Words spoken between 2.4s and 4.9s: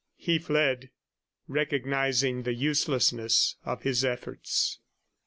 the uselessness of his efforts.